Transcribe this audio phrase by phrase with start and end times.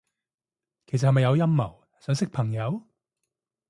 [0.87, 2.81] 其實係咪有陰謀，想識朋友？